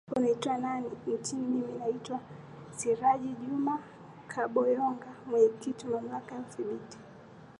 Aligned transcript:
unaitwa 0.15 0.57
nani 0.57 0.89
nchini 1.17 1.47
mimi 1.47 1.73
naitwa 1.79 2.19
siraju 2.71 3.27
juma 3.29 3.79
kaboyonga 4.27 5.07
mwenyekiti 5.25 5.87
wa 5.87 6.01
mamlaka 6.01 6.35
ya 6.35 6.41
uthibiti 6.41 6.97